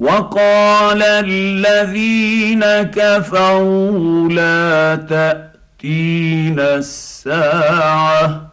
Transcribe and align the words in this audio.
وقال 0.00 1.02
الذين 1.02 2.64
كفروا 2.82 4.28
لا 4.28 4.96
تأتين 4.96 6.60
الساعة 6.60 8.50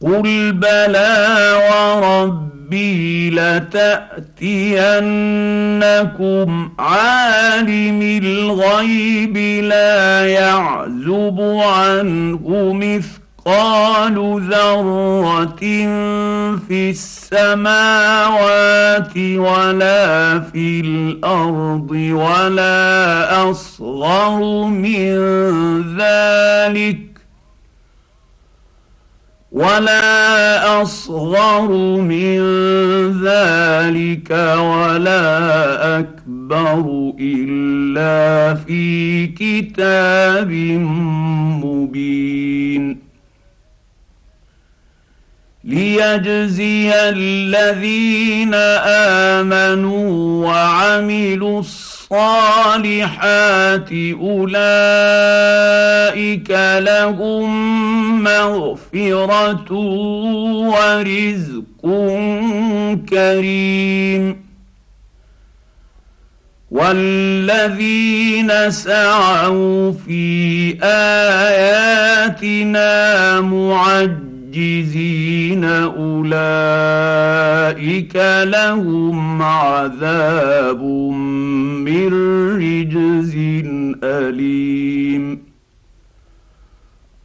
قل 0.00 0.52
بلى 0.52 1.52
وربي 1.72 3.30
لتأتينكم 3.30 4.40
عالم 6.78 8.02
الغيب 8.02 9.36
لا 9.64 10.26
يعزب 10.26 11.40
عنه 11.40 12.72
مثل 12.72 13.25
مثقال 13.46 14.42
ذرة 14.50 15.60
في 16.68 16.90
السماوات 16.90 17.56
ولا 19.16 20.40
في 20.40 20.80
الأرض 20.80 21.90
ولا 21.90 23.50
أصغر 23.50 24.64
من 24.64 25.16
ذلك 25.96 26.98
ولا 29.52 30.82
أصغر 30.82 31.68
من 32.00 32.38
ذلك 33.22 34.30
ولا 34.58 35.98
أكبر 35.98 37.12
إلا 37.20 38.54
في 38.54 39.26
كتاب 39.26 40.50
مبين 41.64 43.05
ليجزي 45.66 46.92
الذين 46.94 48.54
آمنوا 49.34 50.46
وعملوا 50.46 51.60
الصالحات 51.60 52.88
أولئك 54.20 54.90
لهم 56.78 58.22
مغفرة 58.22 59.72
ورزق 60.70 61.86
كريم. 63.08 64.46
والذين 66.70 68.50
سعوا 68.70 69.92
في 69.92 70.78
اياتنا 70.82 72.10
معجلين 73.40 74.25
معجزين 74.56 75.64
أولئك 75.64 76.16
لهم 78.44 79.42
عذاب 79.42 80.82
من 81.84 82.08
رجز 82.56 83.36
أليم. 84.04 85.38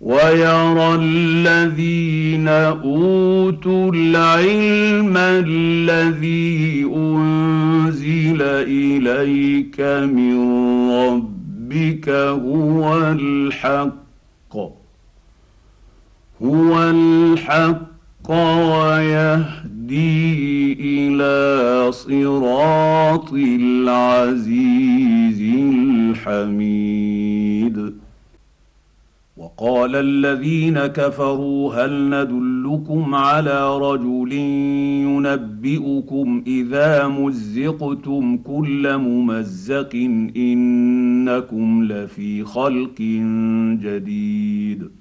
ويرى 0.02 0.96
الذين 0.96 2.48
أوتوا 2.48 3.92
العلم 3.96 5.18
الذي 5.18 6.86
أنزل 6.96 8.42
إليك 8.42 9.82
من 10.14 10.38
ربك 10.92 12.10
هو 12.10 12.98
الحق. 13.12 14.01
هو 16.44 16.90
الحق 16.90 18.32
ويهدي 18.72 20.74
إلى 20.80 21.92
صراط 21.92 23.34
العزيز 23.34 25.42
الحميد. 26.22 27.94
وقال 29.38 29.96
الذين 29.96 30.80
كفروا 30.80 31.74
هل 31.74 32.10
ندلكم 32.10 33.16
على 33.16 33.78
رجل 33.78 34.32
ينبئكم 35.08 36.44
إذا 36.48 37.08
مزقتم 37.08 38.38
كل 38.38 38.98
ممزق 38.98 39.96
إنكم 40.36 41.84
لفي 41.84 42.44
خلق 42.44 43.02
جديد. 43.82 45.01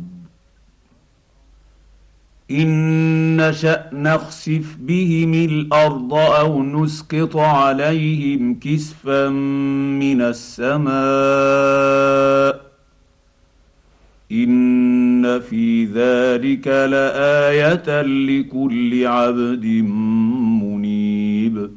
إن 2.51 3.37
نشأ 3.37 3.89
نخسف 3.93 4.77
بهم 4.79 5.33
الأرض 5.33 6.13
أو 6.13 6.63
نسقط 6.63 7.37
عليهم 7.37 8.59
كسفا 8.59 9.29
من 9.99 10.21
السماء 10.21 10.91
إن 14.31 15.39
في 15.39 15.85
ذلك 15.85 16.67
لآية 16.67 18.01
لكل 18.01 19.07
عبد 19.07 19.65
منيب 20.61 21.71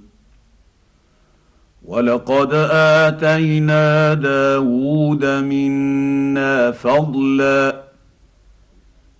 ولقد 1.85 2.49
آتينا 2.71 4.15
داود 4.15 5.25
منا 5.25 6.71
فضلا 6.71 7.84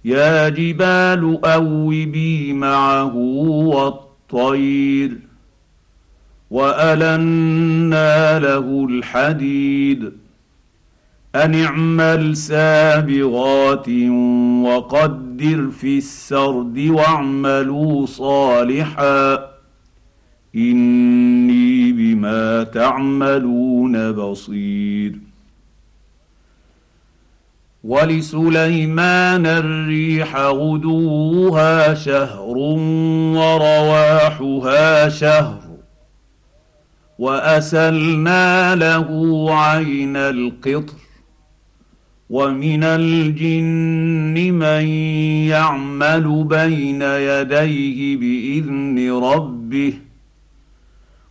يا 0.05 0.49
جبال 0.49 1.39
اوبي 1.45 2.53
معه 2.53 3.17
والطير 3.67 5.19
وألنا 6.51 8.39
له 8.39 8.87
الحديد 8.91 10.13
أن 11.35 11.55
اعمل 11.55 12.37
سابغات 12.37 13.89
وقدر 14.65 15.71
في 15.71 15.99
السرد 15.99 16.79
واعملوا 16.79 18.07
صالحا 18.07 19.35
إني 20.57 21.93
بما 21.93 22.63
تعملون 22.63 24.13
بصير 24.13 25.19
ولسليمان 27.85 29.47
الريح 29.47 30.37
غدوها 30.37 31.95
شهر 31.95 32.57
ورواحها 33.37 35.09
شهر 35.09 35.61
وأسلنا 37.19 38.75
له 38.75 39.47
عين 39.55 40.17
القطر 40.17 40.95
ومن 42.31 42.85
الجن 42.85 44.53
من 44.53 44.87
يعمل 45.49 46.45
بين 46.45 47.03
يديه 47.03 48.17
بإذن 48.17 49.13
ربه 49.13 49.95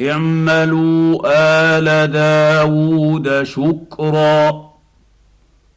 اعملوا 0.00 1.20
آل 1.26 2.12
داود 2.12 3.42
شكرا 3.42 4.70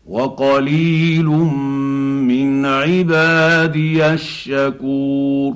وقليل 0.08 1.26
من 1.26 2.66
عبادي 2.66 4.06
الشكور. 4.06 5.56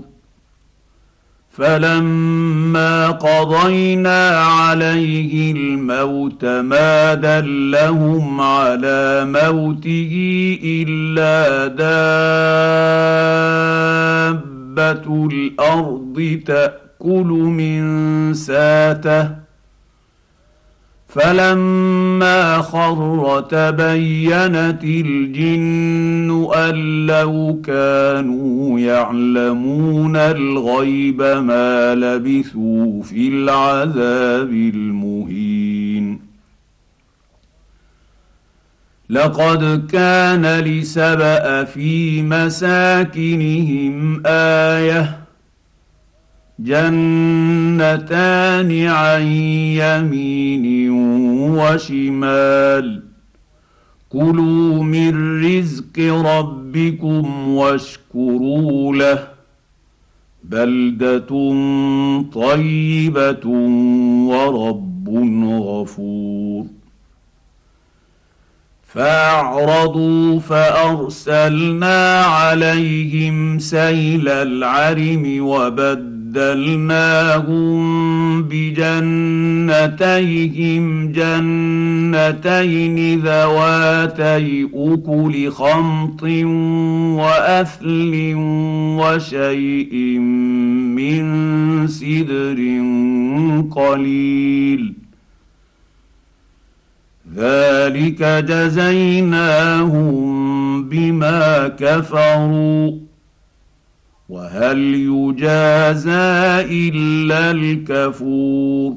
فلما 1.52 3.08
قضينا 3.08 4.30
عليه 4.30 5.52
الموت 5.52 6.46
ما 6.46 7.14
دلهم 7.14 8.42
على 8.42 9.26
موته 9.26 10.14
إلا 10.64 11.68
دابة 14.78 15.28
الأرض 15.32 16.42
تاكل 17.00 17.28
من 17.28 18.34
ساته 18.34 19.30
فلما 21.08 22.58
خر 22.58 23.42
تبينت 23.50 24.84
الجن 24.84 26.48
أن 26.56 27.06
لو 27.06 27.62
كانوا 27.66 28.80
يعلمون 28.80 30.16
الغيب 30.16 31.22
ما 31.22 31.96
لبثوا 31.96 33.04
في 33.04 33.28
العذاب 33.28 34.50
المهين. 34.50 36.20
لقد 39.10 39.88
كان 39.92 40.60
لسبأ 40.60 41.64
في 41.64 42.22
مساكنهم 42.22 43.88
آية 44.26 45.27
جنتان 46.60 47.92
عن 48.88 49.22
يمين 49.22 50.90
وشمال. 51.58 53.04
كلوا 54.10 54.84
من 54.84 55.44
رزق 55.46 56.00
ربكم 56.00 57.48
واشكروا 57.48 58.96
له. 58.96 59.28
بلدة 60.44 61.28
طيبة 62.34 63.48
ورب 64.28 65.10
غفور. 65.46 66.66
فاعرضوا 68.88 70.40
فأرسلنا 70.40 72.22
عليهم 72.22 73.60
سيل 73.60 74.30
العرم 74.30 75.38
وبد 75.48 76.17
بدلناهم 76.34 77.78
بجنتيهم 78.44 79.12
جنتين 81.12 82.98
ذواتي 83.20 84.68
اكل 84.74 85.52
خمط 85.52 86.24
واثل 87.20 88.34
وشيء 89.00 89.96
من 90.98 91.24
سدر 91.88 92.60
قليل. 93.72 94.94
ذلك 97.36 98.24
جزيناهم 98.50 100.18
بما 100.90 101.68
كفروا. 101.68 103.07
وهل 104.30 104.78
يجازى 104.94 106.12
إلا 106.90 107.52
الكفور 107.52 108.96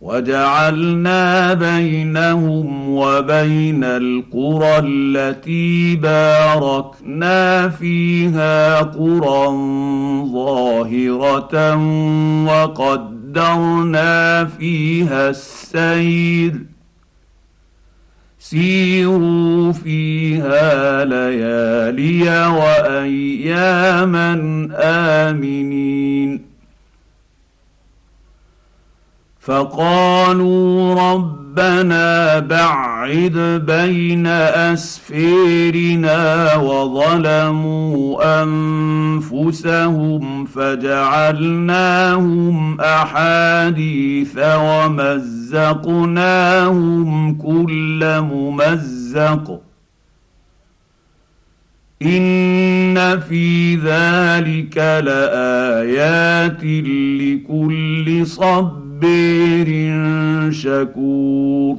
وجعلنا 0.00 1.54
بينهم 1.54 2.88
وبين 2.88 3.84
القرى 3.84 4.78
التي 4.78 5.96
باركنا 5.96 7.68
فيها 7.68 8.80
قرى 8.80 9.46
ظاهرة 10.32 11.76
وقدرنا 12.46 14.44
فيها 14.44 15.30
السير 15.30 16.66
سيروا 18.50 19.72
فيها 19.72 21.04
ليالي 21.04 22.46
وأياما 22.46 24.32
آمنين. 24.74 26.42
فقالوا 29.40 30.94
ربنا 31.50 32.38
بعد 32.38 33.62
بين 33.66 34.26
اسفيرنا 34.70 36.54
وظلموا 36.56 38.42
أنفسهم 38.42 40.44
فجعلناهم 40.44 42.00
أحاديث 42.80 44.38
ومزقناهم 44.38 45.44
كل 47.34 48.20
ممزق. 48.20 49.60
إن 52.02 53.20
في 53.20 53.76
ذلك 53.76 54.78
لآيات 54.78 56.64
لكل 57.20 58.26
صبر 58.26 58.89
صبير 59.00 59.70
شكور 60.52 61.76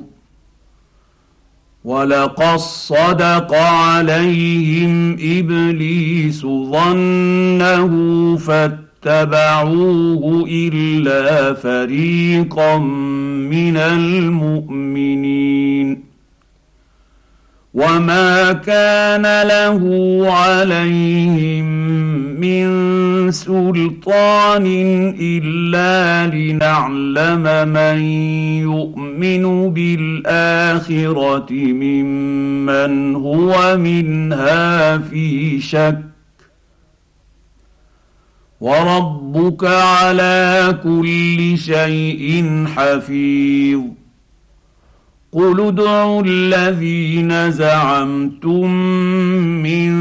ولقد 1.83 2.57
صدق 2.57 3.53
عليهم 3.53 5.13
إبليس 5.13 6.41
ظنه 6.45 7.91
فاتبعوه 8.37 10.23
إلا 10.49 11.53
فريقا 11.53 12.77
من 12.77 13.77
المؤمنين 13.77 14.91
وما 17.73 18.53
كان 18.53 19.21
له 19.47 19.81
عليهم 20.31 21.65
من 22.41 23.31
سلطان 23.31 24.65
الا 25.19 26.35
لنعلم 26.35 27.67
من 27.67 27.99
يؤمن 28.61 29.73
بالاخره 29.73 31.51
ممن 31.51 33.15
هو 33.15 33.77
منها 33.77 34.97
في 34.97 35.61
شك 35.61 36.01
وربك 38.61 39.63
على 39.63 40.77
كل 40.83 41.57
شيء 41.57 42.45
حفيظ 42.75 43.81
قل 45.33 45.59
ادعوا 45.67 46.23
الذين 46.25 47.51
زعمتم 47.51 48.71
من 49.63 49.91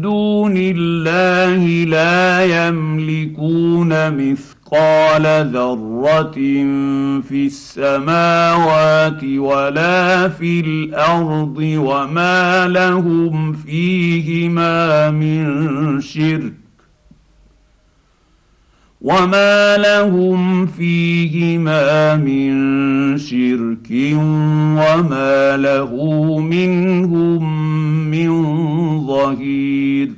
دون 0.00 0.54
الله 0.56 1.84
لا 1.84 2.44
يملكون 2.68 3.88
مثقال 4.10 5.50
ذره 5.52 6.34
في 7.20 7.46
السماوات 7.46 9.24
ولا 9.24 10.28
في 10.28 10.60
الأرض 10.60 11.56
وما 11.58 12.68
لهم 12.68 13.52
فيهما 13.52 15.10
من 15.10 16.00
شرك 16.00 16.59
وما 19.00 19.76
لهم 19.76 20.66
فيهما 20.66 22.16
من 22.16 22.52
شرك 23.18 23.90
وما 24.80 25.56
له 25.56 25.94
منهم 26.38 27.70
من 28.10 28.30
ظهير 29.06 30.10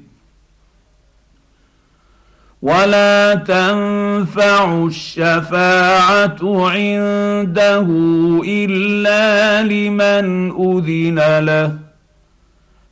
ولا 2.63 3.35
تنفع 3.35 4.85
الشفاعه 4.87 6.39
عنده 6.43 7.87
الا 8.45 9.63
لمن 9.63 10.51
اذن 10.51 11.39
له 11.45 11.79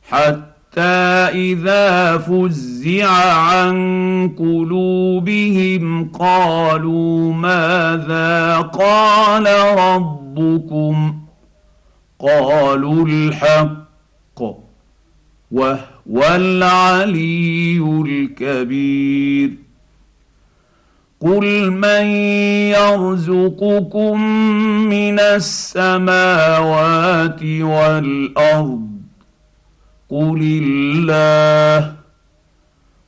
حتى 0.09 0.50
حتى 0.71 0.81
اذا 1.51 2.17
فزع 2.17 3.07
عن 3.33 3.75
قلوبهم 4.39 6.09
قالوا 6.09 7.33
ماذا 7.33 8.57
قال 8.57 9.47
ربكم 9.77 11.15
قالوا 12.19 13.05
الحق 13.05 14.41
وهو 15.51 16.23
العلي 16.35 17.77
الكبير 18.05 19.51
قل 21.21 21.71
من 21.71 22.05
يرزقكم 22.71 24.21
من 24.89 25.19
السماوات 25.19 26.63
والارض 27.43 28.90
قل 30.11 30.61
الله 30.63 31.93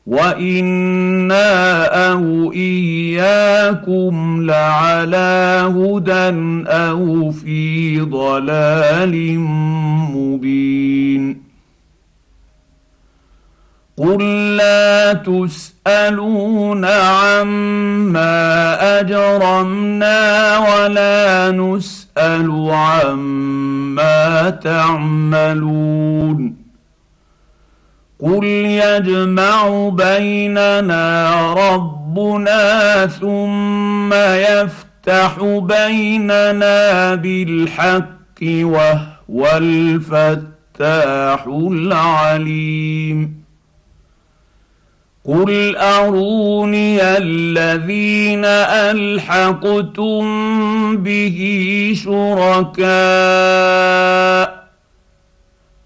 وأنا 0.07 1.85
أو 2.11 2.51
اياكم 2.53 4.41
لعلى 4.45 5.63
هدى 5.75 6.29
أو 6.67 7.31
في 7.31 7.99
ضلال 7.99 9.39
مبين 10.15 11.43
قل 13.97 14.55
لا 14.57 15.13
تسالون 15.13 16.85
عما 16.85 18.29
اجرمنا 18.99 20.57
ولا 20.57 21.51
نسال 21.51 22.69
عما 22.71 24.49
تعملون 24.49 25.83
قل 28.23 28.43
يجمع 28.45 29.89
بيننا 29.89 31.53
ربنا 31.53 33.07
ثم 33.07 34.13
يفتح 34.13 35.37
بيننا 35.43 37.15
بالحق 37.15 38.43
وهو 38.43 39.57
الفتاح 39.57 41.45
العليم 41.47 43.43
قل 45.25 45.75
اروني 45.77 47.01
الذين 47.01 48.45
الحقتم 48.95 50.23
به 50.97 51.39
شركاء 52.03 52.93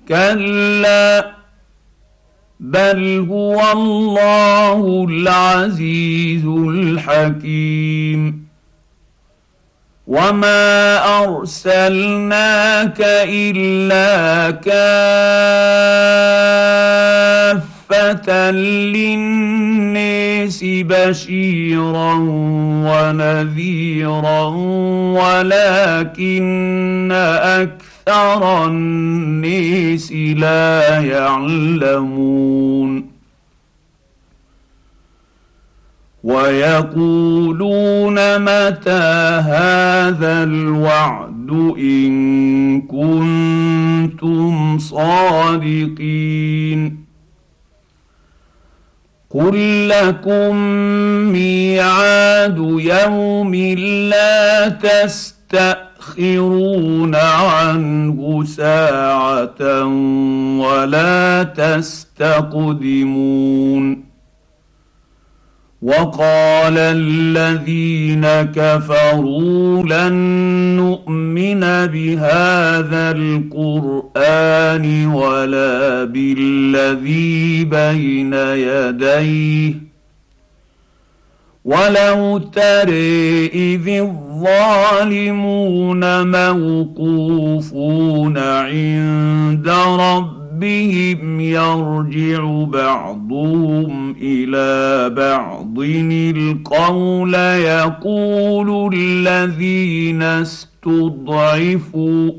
كلا 0.08 1.37
بل 2.60 3.28
هو 3.30 3.72
الله 3.72 5.06
العزيز 5.10 6.46
الحكيم 6.46 8.48
وما 10.08 10.98
ارسلناك 11.24 12.98
الا 13.02 14.52
كافه 17.88 18.52
للناس 18.52 20.60
بشيرا 20.64 22.14
ونذيرا 22.88 24.46
ولكن 25.20 27.12
أكثر 27.42 27.87
أكثر 28.08 28.66
الناس 28.66 30.12
لا 30.12 31.00
يعلمون. 31.00 32.38
ويقولون 36.24 38.14
متى 38.40 39.40
هذا 39.44 40.44
الوعد 40.44 41.50
إن 41.80 42.82
كنتم 42.82 44.78
صادقين. 44.80 46.28
قل 49.30 49.90
لكم 49.90 50.56
ميعاد 51.32 52.58
يوم 52.80 53.56
لا 54.10 54.70
تستأ 54.70 55.87
تستاخرون 56.18 57.16
عنه 57.16 58.44
ساعة 58.44 59.86
ولا 60.58 61.44
تستقدمون. 61.44 62.88
وقال 65.82 66.78
الذين 66.78 68.26
كفروا 68.52 69.84
لن 69.84 70.14
نؤمن 70.78 71.60
بهذا 71.88 73.12
القرآن 73.12 74.86
ولا 75.06 76.04
بالذي 76.04 77.64
بين 77.64 78.34
يديه. 78.34 79.87
ولو 81.68 82.38
تري 82.38 83.48
اذ 83.48 83.88
الظالمون 85.08 86.32
موقوفون 86.32 88.38
عند 88.38 89.70
ربهم 90.00 91.42
يرجع 91.42 92.64
بعضهم 92.64 94.16
إلى 94.22 95.10
بعض 95.10 95.80
القول 95.80 97.34
يقول 97.34 98.96
الذين 98.96 100.22
استضعفوا 100.22 102.32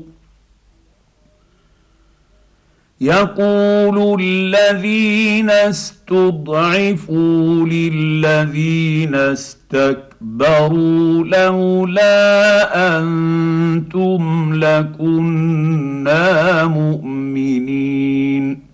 يقول 3.01 4.21
الذين 4.21 5.49
استضعفوا 5.49 6.65
للذين 7.65 9.15
استكبروا 9.15 11.23
لولا 11.23 12.99
أنتم 12.99 14.53
لكنا 14.53 16.67
مؤمنين. 16.67 18.68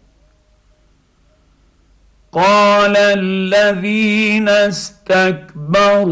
قال 2.36 2.98
الذين 2.98 4.50
استكبروا 4.50 6.08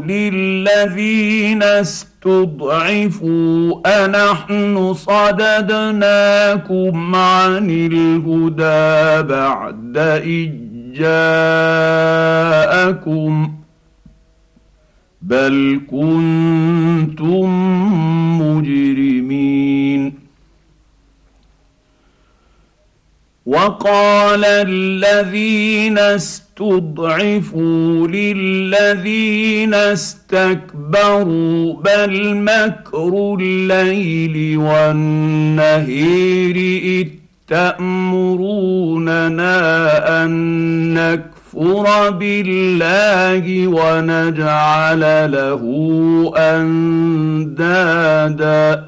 للذين 0.00 1.62
استضعفوا 1.62 3.24
أنحن 3.86 4.94
صددناكم 4.94 6.04
عن 7.14 7.70
الهدى 7.70 9.22
بعد 9.28 9.98
إذ 10.24 10.50
جاءكم 10.98 12.38
بل 15.22 15.80
كنتم 15.90 17.67
وقال 23.48 24.44
الذين 24.44 25.98
استضعفوا 25.98 27.58
للذين 28.08 29.74
استكبروا 29.74 31.74
بل 31.84 32.36
مكر 32.36 33.36
الليل 33.40 34.58
والنهير 34.58 36.56
إذ 36.82 37.08
تأمروننا 37.48 39.38
أن 40.24 40.30
نكفر 40.94 42.10
بالله 42.10 43.68
ونجعل 43.68 45.00
له 45.32 45.62
أندادا. 47.56 48.87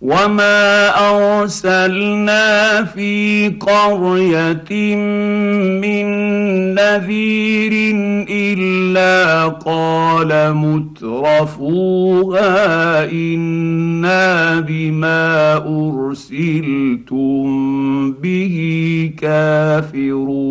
وما 0.00 0.88
ارسلنا 1.12 2.84
في 2.84 3.48
قريه 3.60 4.96
من 5.76 6.06
نذير 6.74 7.72
الا 8.30 9.48
قال 9.48 10.54
مترفوها 10.54 12.40
أنا 13.10 14.60
بما 14.60 15.56
ارسلتم 15.56 17.50
به 18.12 18.56
كافرون 19.18 20.50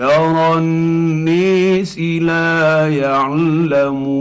أكثر 0.00 0.58
النيس 0.58 1.98
لا 1.98 2.88
يعلمون 2.88 4.20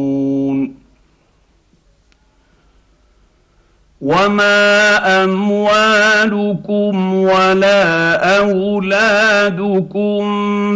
وما 4.02 5.24
اموالكم 5.24 7.14
ولا 7.14 8.38
اولادكم 8.40 10.20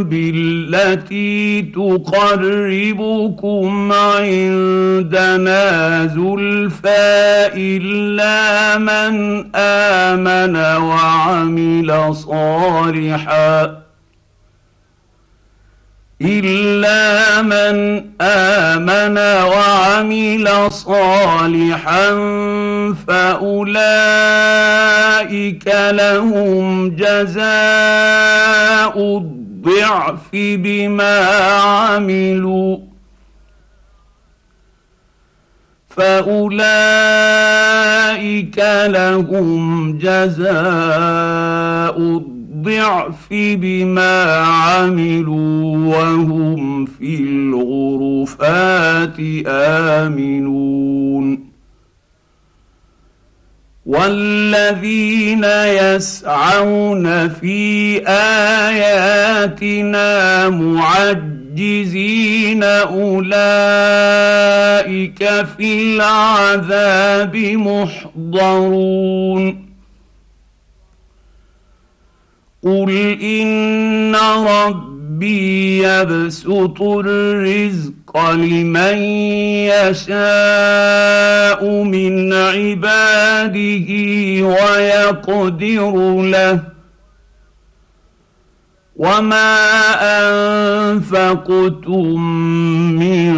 بالتي 0.03 1.61
تقربكم 1.61 2.71
عندنا 3.93 5.65
زلفى 6.05 7.49
الا 7.55 8.77
من 8.77 9.45
امن 9.55 10.55
وعمل 10.83 12.15
صالحا 12.15 13.82
الا 16.23 17.41
من 17.41 18.03
امن 18.21 19.17
وعمل 19.17 20.71
صالحا 20.71 22.09
فاولئك 23.07 23.83
لهم 25.75 26.89
جزاء 26.95 27.43
الضعف 29.17 30.29
بما 30.33 31.19
عملوا 31.59 32.77
فاولئك 35.89 37.03
لهم 38.87 39.97
جزاء 39.97 40.57
الضعف 41.99 42.32
الضعف 42.67 43.27
بما 43.31 44.23
عملوا 44.35 45.77
وهم 45.95 46.85
في 46.85 47.15
الغرفات 47.19 49.15
آمنون. 49.47 51.39
والذين 53.85 55.43
يسعون 55.43 57.29
في 57.29 57.97
آياتنا 58.07 59.29
معجزين 60.49 61.43
أولئك 62.63 63.23
في 65.57 65.95
العذاب 65.95 67.35
محضرون. 68.25 69.62
قل 72.63 72.89
ان 73.21 74.15
ربي 74.47 75.83
يبسط 75.83 76.81
الرزق 76.81 78.31
لمن 78.31 78.97
يشاء 79.73 81.65
من 81.83 82.33
عباده 82.33 83.89
ويقدر 84.47 86.21
له 86.21 86.73
وما 88.95 89.55
انفقتم 90.91 92.19
من 92.99 93.33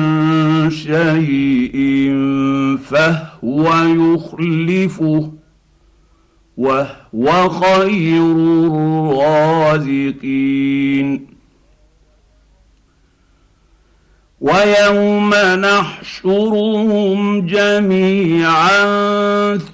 شيء 0.70 1.76
فهو 2.90 3.74
يخلفه 3.84 5.32
وهو 6.58 7.05
خير 7.50 8.22
الرازقين. 9.82 11.26
ويوم 14.42 15.36
نحشرهم 15.60 17.48
جميعا 17.48 18.86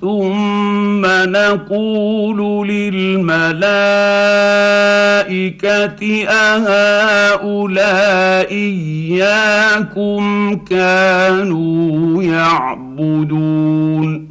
ثم 0.01 1.05
نقول 1.05 2.67
للملائكة 2.67 3.61
أهؤلاء 6.29 8.51
إياكم 8.51 10.55
كانوا 10.55 12.23
يعبدون. 12.23 14.30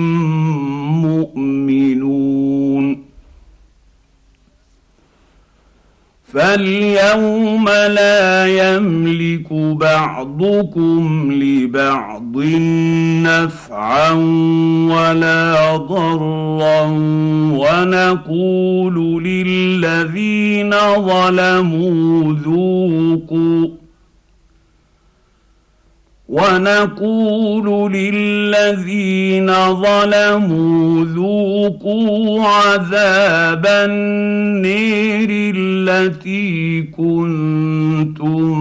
فاليوم 6.33 7.69
لا 7.69 8.45
يملك 8.47 9.53
بعضكم 9.53 11.31
لبعض 11.31 12.37
نفعا 13.23 14.11
ولا 14.91 15.77
ضرا 15.77 16.81
ونقول 17.51 19.23
للذين 19.23 20.71
ظلموا 20.95 22.33
ذوقوا 22.33 23.80
ونقول 26.31 27.91
للذين 27.93 29.47
ظلموا 29.73 31.05
ذوقوا 31.05 32.43
عذاب 32.43 33.65
النير 33.65 35.53
التي 35.55 36.81
كنتم 36.81 38.51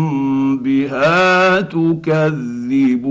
بها 0.56 1.60
تكذبون 1.60 3.10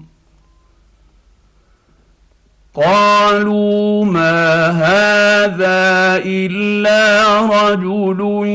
قالوا 2.75 4.05
ما 4.05 4.67
هذا 4.67 6.21
إلا 6.25 7.41
رجل 7.41 8.47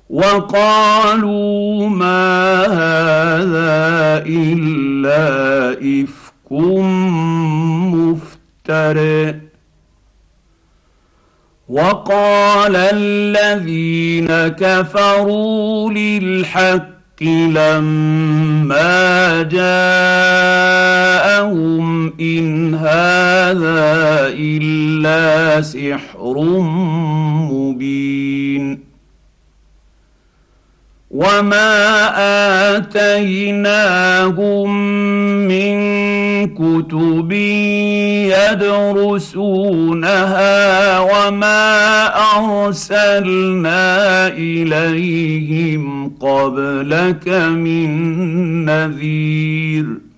وقالوا 0.10 1.90
ما 1.90 2.66
هذا 2.66 4.24
إلا 4.28 5.72
افك 6.04 6.32
مفتر 8.70 9.36
وقال 11.70 12.76
الذين 12.76 14.28
كفروا 14.48 15.92
للحق 15.92 16.92
لما 17.22 19.44
جاءهم 19.44 19.84
إن 22.20 22.76
هذا 22.76 24.28
إلا 24.34 25.62
سحر 25.62 26.40
مبين. 27.52 28.92
وما 31.12 31.68
آتيناهم 32.78 34.70
من 35.48 36.01
كتب 36.46 37.32
يدرسونها 39.72 41.00
وما 41.00 42.08
أرسلنا 42.38 44.28
إليهم 44.28 46.12
قبلك 46.20 47.28
من 47.38 47.90
نذير 48.66 50.11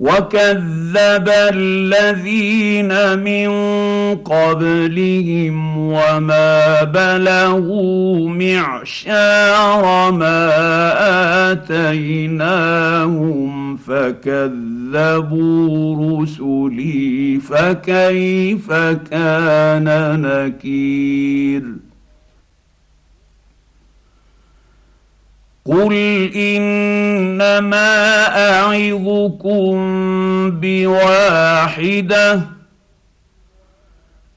وكذب 0.00 1.28
الذين 1.28 3.18
من 3.18 3.50
قبلهم 4.16 5.78
وما 5.78 6.82
بلغوا 6.82 8.28
معشار 8.28 10.12
ما 10.12 10.50
اتيناهم 11.52 13.50
فكذبوا 13.76 14.62
رسلي 16.22 17.40
فكيف 17.48 18.72
كان 19.10 20.20
نكير 20.20 21.89
قل 25.70 25.94
انما 26.34 27.86
اعظكم 28.50 29.70
بواحده 30.60 32.40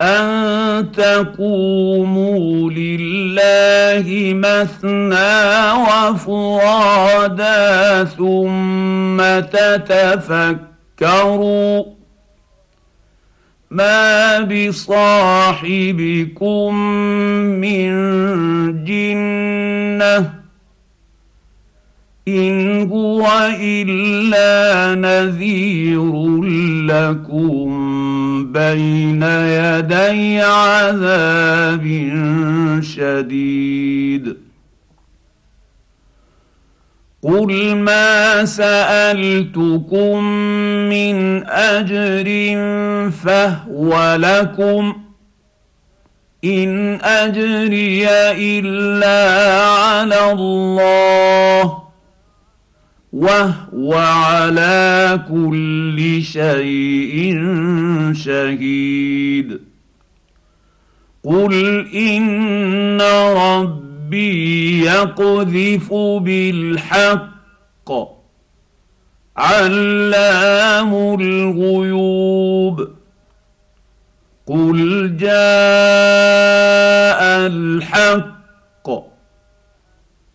ان 0.02 0.92
تقوموا 0.92 2.72
لله 2.72 4.34
مثنى 4.34 5.72
وفرادا 6.12 7.64
ثم 8.04 9.18
تتفكروا 10.30 10.64
ما 13.72 14.40
بصاحبكم 14.40 15.96
من 17.62 17.90
جنه 18.84 20.43
إن 22.28 22.90
هو 22.92 23.28
إلا 23.60 24.96
نذير 24.96 26.42
لكم 26.88 27.68
بين 28.52 29.24
يدي 29.24 30.42
عذاب 30.42 31.86
شديد. 32.84 34.38
قل 37.24 37.76
ما 37.76 38.46
سألتكم 38.46 40.24
من 40.90 41.48
أجر 41.48 42.28
فهو 43.12 44.16
لكم. 44.20 44.96
إن 46.46 47.00
أجري 47.02 48.10
إلا 48.32 49.44
على 49.72 50.32
الله. 50.32 51.83
وهو 53.14 53.94
على 53.94 55.20
كل 55.30 56.22
شيء 56.24 57.42
شهيد. 58.14 59.60
قل 61.24 61.86
ان 61.96 63.02
ربي 63.38 64.80
يقذف 64.86 65.94
بالحق 65.94 67.92
علام 69.38 70.94
الغيوب. 71.22 72.88
قل 74.48 75.18
جاء 75.18 75.34
الحق 77.48 78.33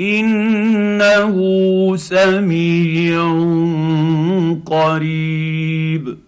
إنه 0.00 1.36
سميع 1.96 3.22
قريب. 4.66 6.18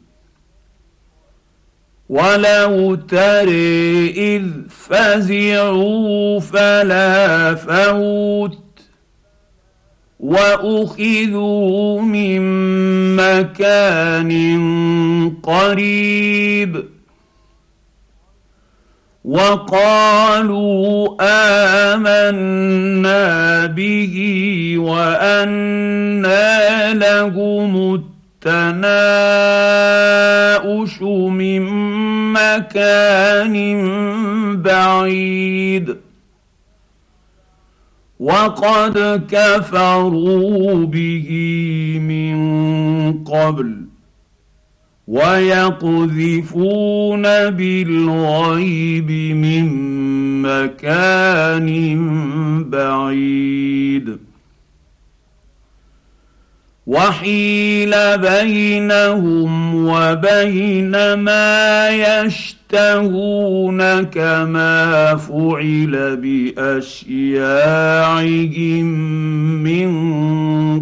ولو 2.09 2.95
تري 2.95 4.11
اذ 4.11 4.47
فزعوا 4.69 6.41
فلا 6.41 7.55
فوت 7.55 8.59
واخذوا 10.21 12.01
من 12.01 12.43
مكان 13.17 14.33
قريب. 15.43 16.96
وقالوا 19.27 21.17
آمنا 21.95 23.67
به 23.67 24.15
وانى 24.79 26.95
لهم 26.95 27.95
التناؤش 28.45 31.03
من 31.03 31.63
مكان 32.33 33.57
بعيد. 34.63 35.97
وقد 38.21 39.23
كفروا 39.31 40.87
به 40.87 41.29
من 42.01 42.37
قبل. 43.25 43.87
ويقذفون 45.07 47.23
بالغيب 47.51 49.11
من 49.37 49.67
مكان 50.43 51.71
بعيد. 52.71 54.19
وحيل 56.87 58.19
بينهم 58.19 59.75
وبين 59.75 61.15
ما 61.15 61.89
يشتهون 61.89 64.03
كما 64.03 65.17
فعل 65.17 66.17
بأشياعهم 66.17 67.47
من 69.63 69.91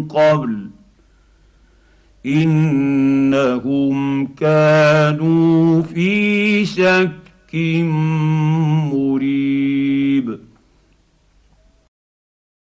قبل. 0.07 0.64
إنهم 2.25 4.27
كانوا 4.27 5.81
في 5.81 6.65
شك 6.65 7.55
مريب. 8.93 10.44